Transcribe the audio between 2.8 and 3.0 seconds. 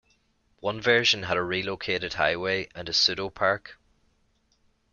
a